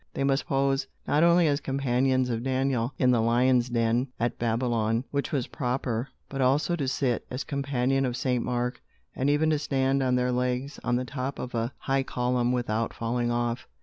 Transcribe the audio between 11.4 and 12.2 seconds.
a high